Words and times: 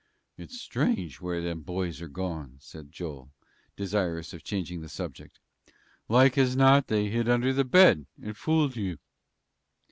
"It's 0.35 0.59
strange 0.59 1.21
where 1.21 1.43
them 1.43 1.61
boys 1.61 2.01
are 2.01 2.07
gone," 2.07 2.57
said 2.59 2.91
Joel, 2.91 3.29
desirous 3.77 4.33
of 4.33 4.43
changing 4.43 4.81
the 4.81 4.89
subject. 4.89 5.39
"Like 6.09 6.39
as 6.39 6.55
not, 6.55 6.87
they 6.87 7.09
hid 7.09 7.29
under 7.29 7.53
the 7.53 7.63
bed, 7.65 8.07
and 8.19 8.35
fooled 8.35 8.75
you." 8.75 8.97